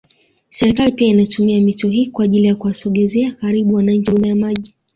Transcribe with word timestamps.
Serikali 0.49 0.91
pia 0.91 1.07
inaitumia 1.07 1.61
mito 1.61 1.87
hii 1.87 2.07
kwa 2.09 2.25
ajili 2.25 2.47
ya 2.47 2.55
kuwasogezeaa 2.55 3.31
karibu 3.31 3.73
wananchi 3.75 4.11
huduma 4.11 4.27
ya 4.27 4.35
maji 4.35 4.73